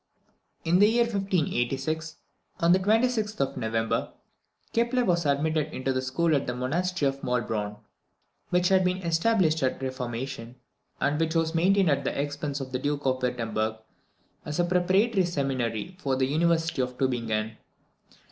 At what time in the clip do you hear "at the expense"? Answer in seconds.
11.91-12.59